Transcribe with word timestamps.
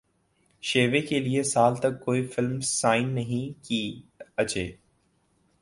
شیوے 0.63 1.01
کیلئے 1.01 1.43
سال 1.43 1.75
تک 1.75 1.99
کوئی 2.05 2.25
فلم 2.27 2.59
سائن 2.61 3.13
نہیں 3.15 3.63
کی 3.63 3.81
اجے 4.37 4.65